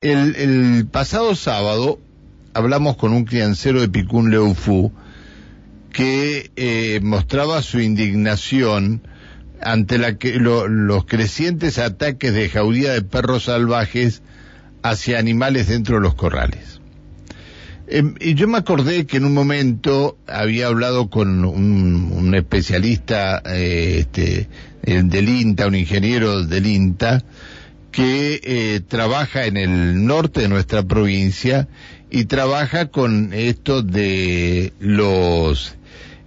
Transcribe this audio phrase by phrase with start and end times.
[0.00, 1.98] El, pasado sábado
[2.54, 4.92] hablamos con un criancero de Picún Leufú
[5.92, 9.02] que eh, mostraba su indignación
[9.60, 14.22] ante la que, los crecientes ataques de jauría de perros salvajes
[14.84, 16.80] hacia animales dentro de los corrales.
[17.88, 23.96] Em, y yo me acordé que en un momento había hablado con un, especialista eh,
[23.98, 24.48] este,
[24.84, 27.24] del INTA, un ingeniero del INTA,
[27.90, 31.68] que eh, trabaja en el norte de nuestra provincia
[32.10, 35.76] y trabaja con esto de los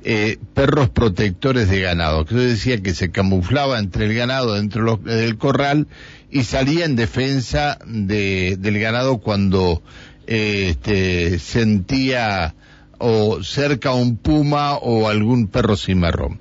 [0.03, 4.97] eh, perros protectores de ganado, que yo decía que se camuflaba entre el ganado dentro
[4.97, 5.87] del corral
[6.31, 9.83] y salía en defensa de, del ganado cuando
[10.25, 12.55] eh, este, sentía
[12.97, 16.39] o cerca un puma o algún perro cimarrón.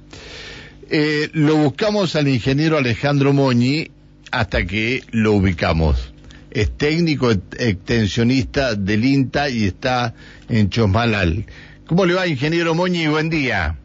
[0.89, 3.91] Eh, lo buscamos al ingeniero Alejandro Moñi
[4.31, 6.13] hasta que lo ubicamos.
[6.51, 10.15] Es técnico extensionista del INTA y está
[10.49, 11.47] en Chosmalal.
[11.87, 13.07] ¿Cómo le va, ingeniero Moñi?
[13.07, 13.77] Buen día.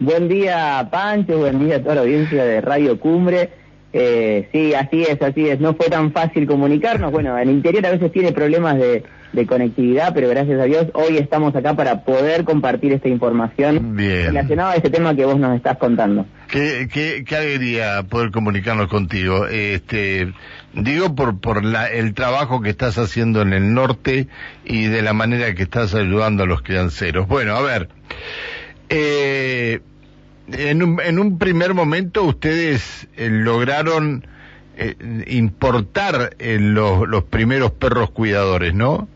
[0.00, 1.38] Buen día, Pancho.
[1.38, 3.63] Buen día a toda la audiencia de Radio Cumbre.
[3.96, 5.60] Eh, sí, así es, así es.
[5.60, 7.12] No fue tan fácil comunicarnos.
[7.12, 11.16] Bueno, el interior a veces tiene problemas de, de conectividad, pero gracias a Dios hoy
[11.16, 15.78] estamos acá para poder compartir esta información relacionada a este tema que vos nos estás
[15.78, 16.26] contando.
[16.48, 19.46] Qué, qué, qué alegría poder comunicarnos contigo.
[19.46, 20.32] Este,
[20.72, 24.26] digo por, por la, el trabajo que estás haciendo en el norte
[24.64, 27.28] y de la manera que estás ayudando a los crianceros.
[27.28, 27.88] Bueno, a ver,
[28.88, 29.80] eh,
[30.52, 34.26] en, un, en un primer momento ustedes eh, lograron
[34.76, 34.94] eh,
[35.28, 39.08] importar los, los primeros perros cuidadores, ¿no?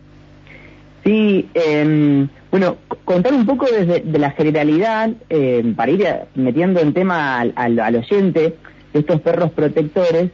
[1.04, 6.92] Sí, em, bueno, contar un poco desde de la generalidad, em, para ir metiendo en
[6.92, 8.56] tema al, al, oyente,
[8.92, 10.30] estos perros protectores,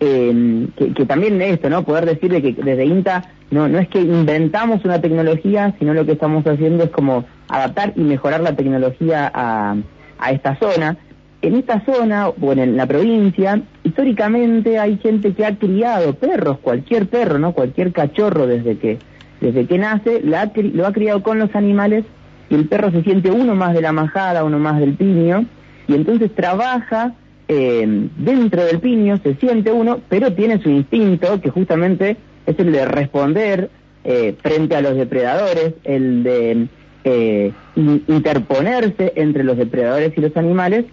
[0.00, 1.84] em, que, también esto, ¿no?
[1.84, 6.12] Poder decirle que desde INTA no, no es que inventamos una tecnología, sino lo que
[6.12, 9.76] estamos haciendo es como adaptar y mejorar la tecnología a,
[10.18, 10.96] a esta zona.
[11.42, 17.08] En esta zona, bueno, en la provincia, históricamente hay gente que ha criado perros, cualquier
[17.08, 17.52] perro, ¿no?
[17.52, 18.98] Cualquier cachorro desde que
[19.40, 22.04] desde que nace, lo ha criado con los animales
[22.48, 25.44] y el perro se siente uno más de la majada, uno más del piño,
[25.88, 27.14] y entonces trabaja
[27.48, 32.72] eh, dentro del piño, se siente uno, pero tiene su instinto, que justamente es el
[32.72, 33.70] de responder
[34.04, 36.68] eh, frente a los depredadores, el de
[37.08, 40.86] eh, interponerse entre los depredadores y los animales,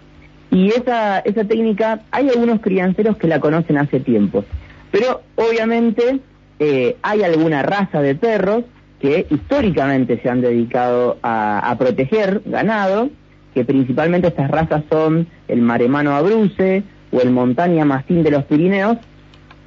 [0.52, 4.44] y esa, esa técnica, hay algunos crianceros que la conocen hace tiempo,
[4.92, 6.20] pero obviamente
[6.60, 8.62] eh, hay alguna raza de perros
[9.00, 13.10] que históricamente se han dedicado a, proteger ganado,
[13.52, 18.98] que principalmente estas razas son el maremano abruce o el montaña mastín de los Pirineos,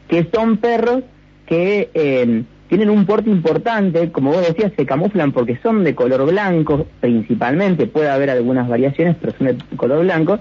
[0.08, 1.04] que son perros
[1.46, 6.30] que eh, tienen un porte importante, como vos decías, se camuflan porque son de color
[6.30, 10.40] blanco principalmente, puede haber algunas variaciones, pero son de color blanco,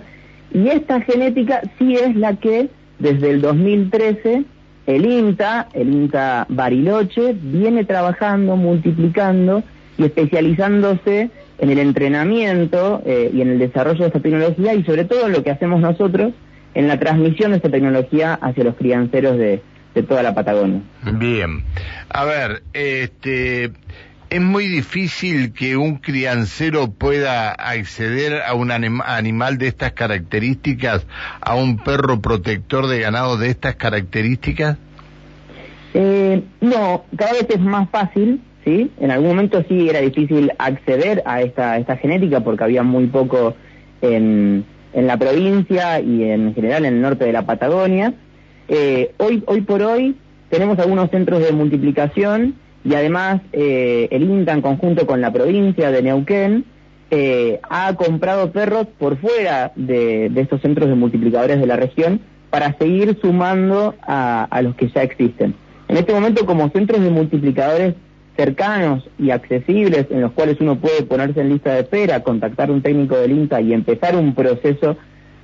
[0.53, 4.45] y esta genética sí es la que desde el 2013
[4.87, 9.63] el INTA, el INTA Bariloche, viene trabajando, multiplicando
[9.99, 15.05] y especializándose en el entrenamiento eh, y en el desarrollo de esta tecnología y sobre
[15.05, 16.33] todo en lo que hacemos nosotros
[16.75, 19.63] en la transmisión de esta tecnología hacia los crianceros de,
[19.97, 20.83] de toda la Patagonia.
[21.15, 21.65] Bien.
[22.11, 23.73] A ver, este,
[24.29, 31.07] es muy difícil que un criancero pueda acceder a un animal de estas características,
[31.41, 34.77] a un perro protector de ganado de estas características.
[35.95, 38.91] Eh, no, cada vez es más fácil, ¿sí?
[39.01, 43.57] En algún momento sí era difícil acceder a esta, esta genética porque había muy poco
[44.03, 48.13] en, en la provincia y en general en el norte de la Patagonia.
[48.69, 50.17] Eh, hoy, hoy por hoy
[50.51, 55.91] tenemos algunos centros de multiplicación y además eh, el INTA en conjunto con la provincia
[55.91, 56.65] de Neuquén
[57.11, 62.77] eh, ha comprado perros por fuera de, estos centros de multiplicadores de la región para
[62.79, 65.55] seguir sumando a, los que ya existen.
[65.89, 67.95] En este momento como centros de multiplicadores
[68.37, 72.73] cercanos y accesibles en los cuales uno puede ponerse en lista de espera, contactar a
[72.73, 74.97] un técnico del INTA y empezar un proceso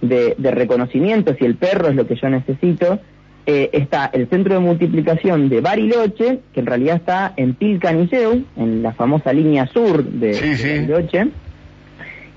[0.02, 3.00] de, de reconocimiento si el perro es lo que yo necesito,
[3.44, 8.82] eh, está el centro de multiplicación de Bariloche, que en realidad está en Pilcaniceu, en
[8.82, 11.28] la famosa línea sur de, Bariloche.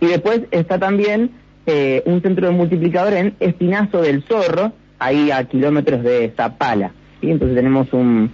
[0.01, 1.31] Y después está también
[1.67, 6.91] eh, un centro de multiplicador en Espinazo del Zorro, ahí a kilómetros de Zapala.
[7.21, 7.29] ¿sí?
[7.29, 8.31] Entonces tenemos un,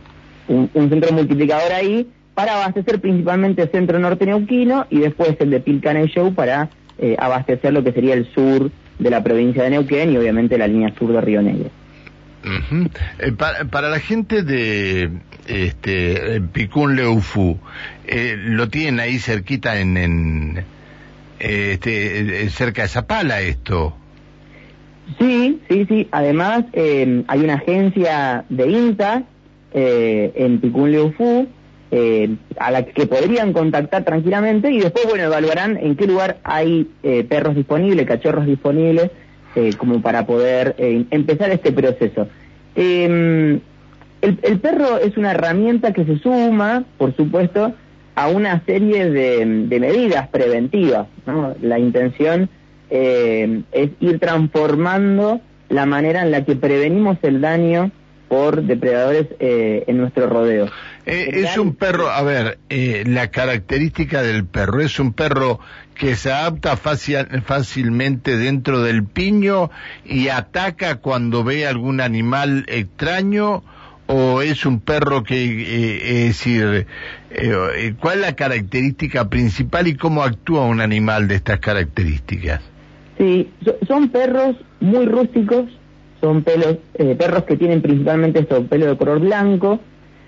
[0.47, 5.49] un, centro de multiplicador ahí para abastecer principalmente el centro norte neuquino y después el
[5.49, 10.13] de Pilcaniceu para eh, abastecer lo que sería el sur de la provincia de Neuquén
[10.13, 11.69] y obviamente la línea sur de Río Negro.
[13.19, 15.09] Eh, para, la gente de,
[15.47, 17.57] este, Picún Leufú,
[18.07, 20.65] eh, lo tienen ahí cerquita en, en
[21.39, 23.95] este, cerca de Zapala esto.
[25.19, 26.07] Sí, sí, sí.
[26.11, 29.23] Además, eh, hay una agencia de INTA
[29.73, 31.47] eh, en Picún Leufú
[31.93, 36.89] eh, a la que podrían contactar tranquilamente y después, bueno, evaluarán en qué lugar hay
[37.03, 39.11] eh, perros disponibles, cachorros disponibles,
[39.55, 42.29] eh, como para poder empezar este proceso.
[42.75, 43.59] Em,
[44.21, 47.73] el, perro es una herramienta que se suma, por supuesto,
[48.15, 51.07] a una serie de, medidas preventivas.
[51.61, 52.49] La intención
[52.89, 57.91] es ir transformando la manera en la que prevenimos el daño
[58.31, 60.67] por depredadores eh, en nuestro rodeo.
[61.05, 65.59] Eh, es un perro, a ver, eh, la característica del perro, ¿es un perro
[65.95, 69.71] que se adapta fácilmente dentro del piño
[70.05, 73.63] y ataca cuando ve algún animal extraño?
[74.07, 76.85] ¿O es un perro que, es decir,
[78.01, 82.61] cuál es la característica principal y cómo actúa un animal de estas características?
[83.21, 83.51] Sí,
[83.87, 85.65] son perros muy rústicos,
[86.21, 89.79] son pelos, eh, perros que tienen principalmente esto, pelo de color blanco,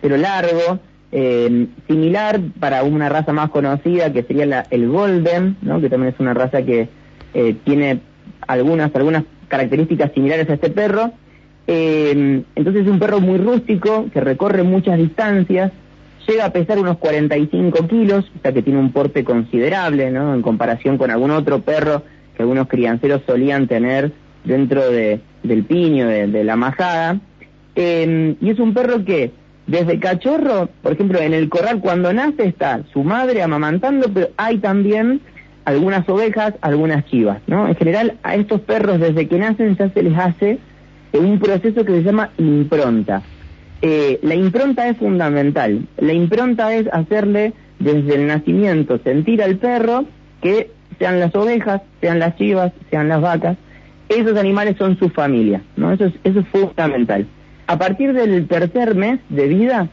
[0.03, 0.79] pelo largo,
[1.13, 5.79] eh, similar para una raza más conocida que sería la, el Golden, ¿no?
[5.79, 6.89] que también es una raza que
[7.33, 8.01] eh, tiene
[8.45, 11.13] algunas, algunas características similares a este perro.
[11.65, 15.71] entonces es un perro muy rústico, que recorre muchas distancias,
[16.27, 20.33] llega a pesar unos 45 kilos, o sea que tiene un porte considerable, ¿no?
[20.33, 22.03] En comparación con algún otro perro
[22.35, 24.11] que algunos crianceros solían tener
[24.43, 27.19] dentro de, del piño, de, la majada.
[27.75, 29.31] Em, y es un perro que
[29.67, 34.57] desde cachorro, por ejemplo, en el corral cuando nace está su madre amamantando, pero hay
[34.57, 35.21] también
[35.65, 37.67] algunas ovejas, algunas chivas, ¿no?
[37.67, 40.59] En general a estos perros desde que nacen ya se les hace
[41.13, 43.21] un proceso que se llama impronta.
[43.81, 45.87] Eh, la impronta es fundamental.
[45.97, 50.05] La impronta es hacerle desde el nacimiento sentir al perro
[50.41, 53.57] que sean las ovejas, sean las chivas, sean las vacas,
[54.09, 55.91] esos animales son su familia, ¿no?
[55.91, 57.25] Eso es, eso es fundamental.
[57.67, 59.89] A partir del tercer mes de vida,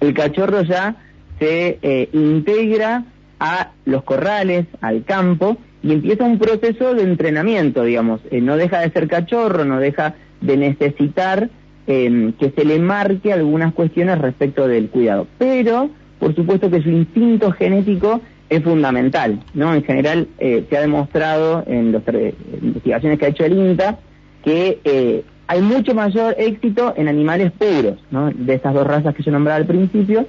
[0.00, 0.96] el cachorro ya
[1.38, 3.04] se eh, integra
[3.40, 8.20] a los corrales, al campo, y empieza un proceso de entrenamiento, digamos.
[8.30, 11.50] Eh, no deja de ser cachorro, no deja de necesitar
[11.86, 15.26] em, que se le marque algunas cuestiones respecto del cuidado.
[15.36, 19.74] Pero, por supuesto que su instinto genético es fundamental, ¿no?
[19.74, 22.02] En general eh, se ha demostrado en las
[22.62, 23.98] investigaciones que ha hecho el INTA
[24.42, 28.30] que hay mucho mayor éxito en animales puros, ¿no?
[28.30, 30.26] De estas dos razas que yo nombraba al principio,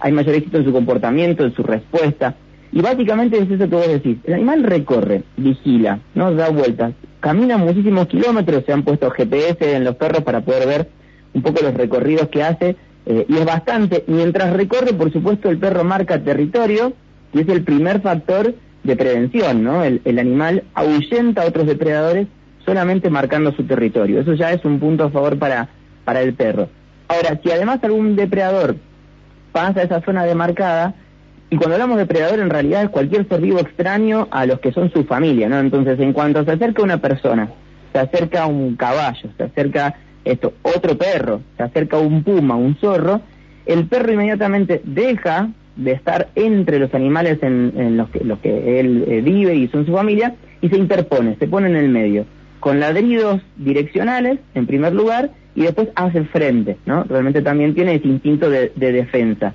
[0.00, 2.34] hay mayor éxito en su comportamiento, en su respuesta.
[2.72, 4.18] Y básicamente es eso que vos decís.
[4.24, 6.32] El animal recorre, vigila, ¿no?
[6.34, 10.88] Da vueltas, camina muchísimos kilómetros, se han puesto GPS en los perros para poder ver
[11.32, 12.76] un poco los recorridos que hace,
[13.06, 14.04] eh, y es bastante.
[14.06, 16.92] Mientras recorre, por supuesto, el perro marca territorio,
[17.32, 19.84] y es el primer factor de prevención, ¿no?
[19.84, 22.28] El, animal ahuyenta a otros depredadores
[22.66, 24.20] solamente marcando su territorio.
[24.20, 25.68] Eso ya es un punto a favor para,
[26.04, 26.68] para el perro.
[27.08, 28.76] Ahora, si además algún depredador
[29.52, 30.94] pasa a esa zona demarcada,
[31.48, 34.72] y cuando hablamos de depredador en realidad es cualquier ser vivo extraño a los que
[34.72, 35.60] son su familia, ¿no?
[35.60, 37.48] Entonces, en cuanto se acerca una persona,
[37.92, 43.20] se acerca un caballo, se acerca esto, otro perro, se acerca un puma, un zorro,
[43.64, 49.04] el perro inmediatamente deja de estar entre los animales en, los, que, los que él
[49.06, 52.24] eh, vive y son su familia, y se interpone, se pone en el medio,
[52.66, 57.04] con ladridos direccionales, en primer lugar, y después hace frente, ¿no?
[57.04, 59.54] Realmente también tiene ese instinto de, defensa.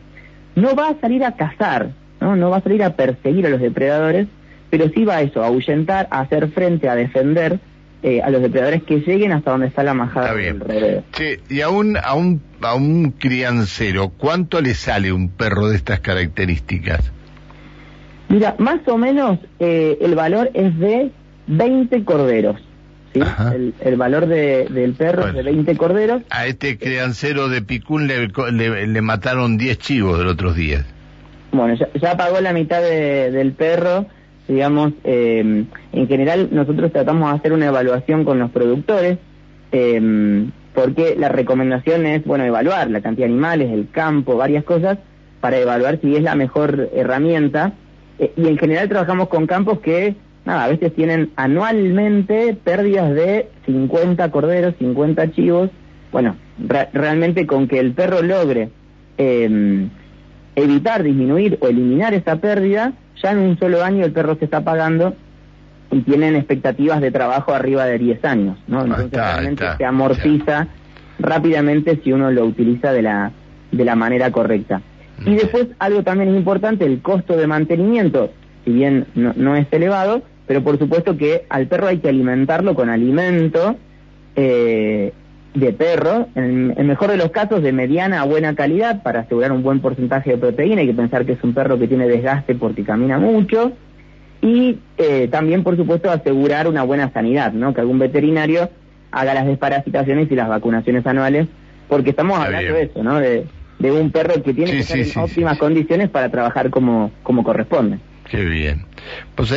[0.56, 1.92] No va a salir a cazar,
[2.22, 2.38] ¿no?
[2.38, 4.30] No va a salir a perseguir a los depredadores,
[4.70, 7.60] pero sí va a eso, a ahuyentar, a hacer frente, a defender,
[8.02, 11.68] eh, a los depredadores que lleguen hasta donde está la majada del Sí, y a
[11.68, 17.12] un, a, un, a un criancero, ¿cuánto le sale un perro de estas características?
[18.30, 21.12] Mira, más o menos eh, el valor es de
[21.48, 22.71] 20 corderos.
[23.14, 23.22] ¿Sí?
[23.82, 26.22] El, valor de, del perro es de 20 corderos.
[26.30, 28.28] A este criancero de Picún le,
[28.88, 30.86] le, mataron 10 chivos de los otros días.
[31.52, 34.08] Bueno, ya, pagó la mitad del perro
[34.48, 39.18] digamos, eh, en general nosotros tratamos de hacer una evaluación con los productores,
[39.72, 44.98] eh, porque la recomendación es, bueno, evaluar la cantidad de animales, el campo, varias cosas,
[45.40, 47.74] para evaluar si es la mejor herramienta.
[48.20, 53.50] Eh, y en general trabajamos con campos que, nada, a veces tienen anualmente pérdidas de
[53.66, 55.70] 50 corderos, 50 chivos.
[56.12, 56.36] Bueno,
[56.94, 58.70] realmente con que el perro logre
[60.56, 64.62] evitar, disminuir o eliminar esa pérdida, ya en un solo año el perro se está
[64.64, 65.16] pagando
[65.92, 68.84] y tienen expectativas de trabajo arriba de 10 años, ¿no?
[68.84, 70.68] Entonces realmente se amortiza
[71.20, 73.32] rápidamente si uno lo utiliza de la
[73.72, 74.82] de la manera correcta.
[75.26, 78.32] Y después, algo también importante, el costo de mantenimiento,
[78.66, 82.90] si bien no, es elevado, pero por supuesto que al perro hay que alimentarlo con
[82.90, 83.76] alimento
[84.36, 85.14] eh,
[85.54, 89.52] de perro, en el mejor de los casos de mediana a buena calidad para asegurar
[89.52, 92.56] un buen porcentaje de proteína, hay que pensar que es un perro que tiene desgaste
[92.56, 93.74] porque camina mucho,
[94.42, 97.74] y eh, también por supuesto asegurar una buena sanidad, ¿no?
[97.74, 98.70] que algún veterinario
[99.12, 101.48] haga las desparasitaciones y las vacunaciones anuales,
[101.88, 103.20] porque estamos hablando de eso, ¿no?
[103.20, 103.46] De,
[103.92, 107.98] un perro que tiene que estar en óptimas condiciones para trabajar como, como corresponde.
[108.32, 108.86] Qué bien.
[109.36, 109.54] Pues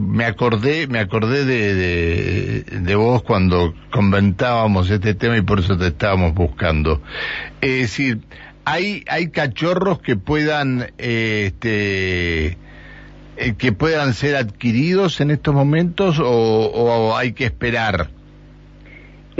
[0.00, 5.86] me acordé, me acordé de, de, vos cuando comentábamos este tema y por eso te
[5.86, 7.00] estábamos buscando.
[7.60, 8.18] Es decir,
[8.64, 12.58] hay, hay cachorros que puedan, este,
[13.36, 18.08] eh, que puedan ser adquiridos en estos momentos o hay que esperar.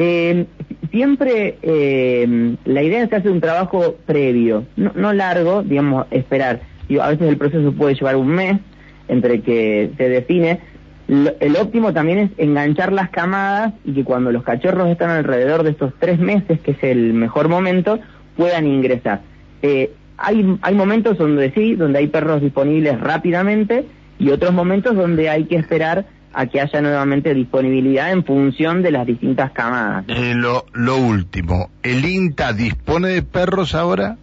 [0.01, 0.47] Eh,
[0.93, 6.61] siempre eh, la idea es hacer un trabajo previo, no, largo, digamos, esperar.
[7.01, 8.61] a veces el proceso puede llevar un mes
[9.09, 10.61] entre que se define.
[11.09, 15.71] el óptimo también es enganchar las camadas y que cuando los cachorros están alrededor de
[15.71, 17.99] estos tres meses, que es el mejor momento,
[18.37, 19.23] puedan ingresar.
[19.63, 23.87] Eh, hay, hay momentos donde sí, donde hay perros disponibles rápidamente
[24.19, 28.91] y otros momentos donde hay que esperar a que haya nuevamente disponibilidad en función de
[28.91, 30.05] las distintas camadas.
[30.09, 34.17] Eh, lo, lo último, ¿el INTA dispone de perros ahora?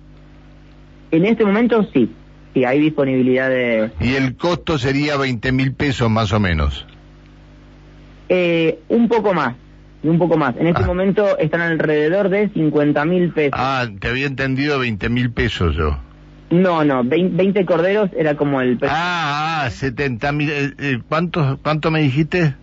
[1.12, 2.12] En este momento sí,
[2.56, 3.92] sí hay disponibilidad de...
[4.00, 6.88] ¿Y el costo sería 20 mil pesos más o menos?
[8.30, 9.56] Eh, un poco más,
[10.02, 10.56] un poco más.
[10.58, 10.88] En este ah.
[10.88, 13.54] momento están alrededor de 50 mil pesos.
[13.54, 16.00] Ah, te había entendido 20 mil pesos yo.
[16.50, 20.50] No, no, 20 corderos era como el Ah, ah 70 mil.
[20.50, 22.56] Eh, eh, ¿Cuánto, ¿Cuánto me dijiste?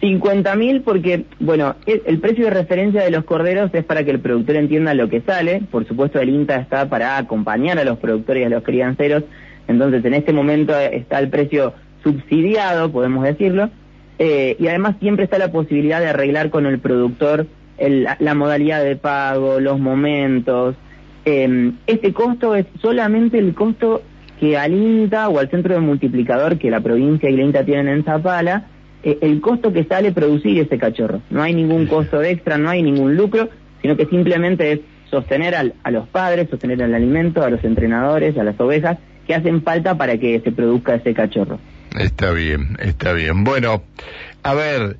[0.00, 4.20] 50 mil porque, bueno, el, precio de referencia de los corderos es para que el
[4.20, 5.62] productor entienda lo que sale.
[5.70, 9.24] Por supuesto, el INTA está para acompañar a los productores y a los crianceros.
[9.68, 13.70] Entonces, en este momento está el precio subsidiado, podemos decirlo.
[14.18, 17.46] Eh, y además siempre está la posibilidad de arreglar con el productor
[17.78, 20.76] la modalidad de pago, los momentos,
[21.26, 24.00] eh, este costo es solamente el costo
[24.38, 27.88] que al INTA o al centro de multiplicador que la provincia y la INTA tienen
[27.88, 31.22] en Zapala, eh, el costo que sale producir ese cachorro.
[31.30, 33.48] No hay ningún costo extra, no hay ningún lucro,
[33.82, 38.44] sino que simplemente es sostener a los padres, sostener el alimento, a los entrenadores, a
[38.44, 41.58] las ovejas, que hacen falta para que se produzca ese cachorro.
[41.98, 43.44] Está bien, está bien.
[43.44, 43.82] Bueno,
[44.42, 44.96] a ver,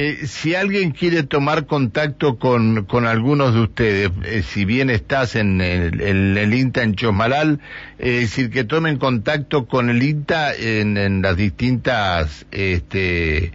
[0.00, 5.34] eh, si alguien quiere tomar contacto con, con algunos de ustedes, eh, si bien estás
[5.34, 7.58] en el, INTA en Chosmalal,
[7.98, 13.50] es decir, que tomen contacto con el INTA en, las distintas, este,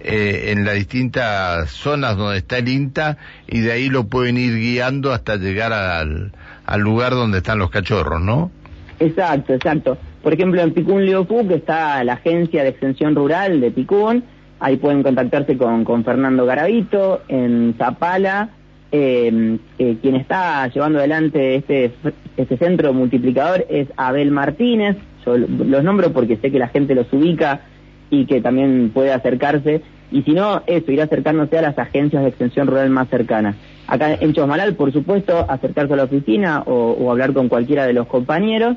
[0.00, 4.56] eh, en las distintas zonas donde está el INTA y de ahí lo pueden ir
[4.56, 6.32] guiando hasta llegar al,
[6.64, 8.50] al lugar donde están los cachorros, ¿no?
[8.98, 9.98] Exacto, exacto.
[10.24, 14.24] Por ejemplo, en Picún Leopú, que está la agencia de extensión rural de Picún,
[14.58, 18.48] Ahí pueden contactarse con, con Fernando Garavito en Zapala,
[18.90, 21.92] em, eh, quien está llevando adelante este,
[22.36, 24.96] este centro multiplicador es Abel Martínez.
[25.24, 27.60] Yo los nombro porque sé que la gente los ubica
[28.08, 29.82] y que también puede acercarse.
[30.10, 33.56] Y si no, eso, ir acercándose a las agencias de extensión rural más cercanas.
[33.88, 38.06] Acá en Chosmalal, por supuesto, acercarse a la oficina o, hablar con cualquiera de los
[38.06, 38.76] compañeros.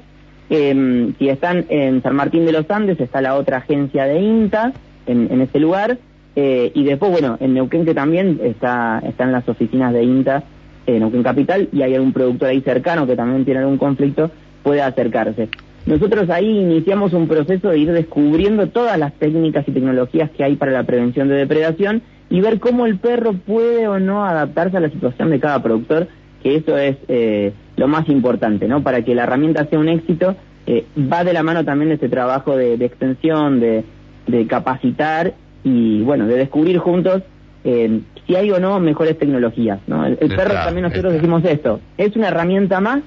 [0.49, 4.73] Eh, si están en San Martín de los Andes, está la otra agencia de INTA
[5.05, 5.97] en, ese lugar.
[6.35, 10.43] Eh, y después, bueno, en Neuquén que también está, están las oficinas de INTA,
[10.85, 14.31] en Neuquén Capital, y hay algún productor ahí cercano que también tiene algún conflicto,
[14.63, 15.49] puede acercarse.
[15.85, 20.55] Nosotros ahí iniciamos un proceso de ir descubriendo todas las técnicas y tecnologías que hay
[20.55, 24.81] para la prevención de depredación y ver cómo el perro puede o no adaptarse a
[24.81, 26.07] la situación de cada productor,
[26.43, 28.83] que eso es eh, lo más importante, ¿no?
[28.83, 30.35] Para que la herramienta sea un éxito,
[30.67, 33.83] eh, va de la mano también de este trabajo de extensión, de,
[34.29, 35.33] de capacitar
[35.63, 37.23] y, bueno, de descubrir juntos
[37.63, 39.79] eh, si hay o no mejores tecnologías.
[39.87, 40.05] ¿no?
[40.05, 43.01] El, perro también nosotros decimos esto, es una herramienta más,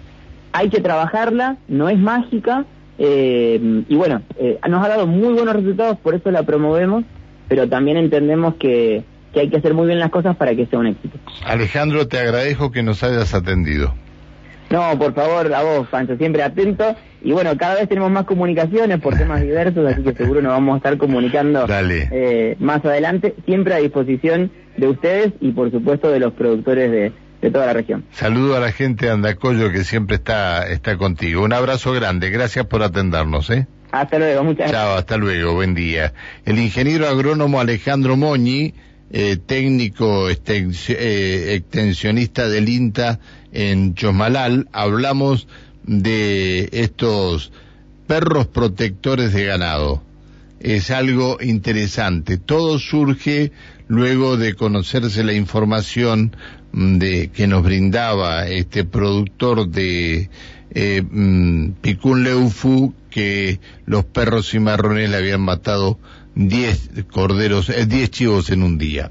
[0.52, 2.64] hay que trabajarla, no es mágica,
[2.98, 7.04] eh, y bueno, eh, nos ha dado muy buenos resultados, por eso la promovemos,
[7.48, 10.78] pero también entendemos que, que hay que hacer muy bien las cosas para que sea
[10.78, 11.18] un éxito.
[11.46, 13.94] Alejandro, te agradezco que nos hayas atendido.
[14.72, 16.96] No, por favor, a vos, Pancho, siempre atento.
[17.22, 20.72] Y bueno, cada vez tenemos más comunicaciones por temas diversos, así que seguro nos vamos
[20.72, 26.20] a estar comunicando eh, más adelante, siempre a disposición de ustedes y por supuesto de
[26.20, 28.04] los productores de, toda la región.
[28.12, 31.42] Saludo a la gente de Andacollo que siempre está, está contigo.
[31.42, 33.50] Un abrazo grande, gracias por atendernos.
[33.50, 33.66] ¿eh?
[33.90, 34.80] Hasta luego, muchas gracias.
[34.80, 36.14] Chao, hasta luego, buen día.
[36.46, 38.72] El ingeniero agrónomo Alejandro Moñi
[39.12, 43.20] eh, técnico eh, extensionista del INTA
[43.52, 45.46] en Chosmalal, hablamos
[45.84, 47.52] de estos
[48.06, 50.02] perros protectores de ganado.
[50.60, 52.38] Es algo interesante.
[52.38, 53.52] Todo surge
[53.88, 56.34] luego de conocerse la información
[56.72, 60.30] mm, de que nos brindaba este productor de
[60.70, 65.98] eh, mm, Picún Leufu que los perros cimarrones le habían matado
[66.34, 69.10] 10 corderos, 10 eh, chivos en un día.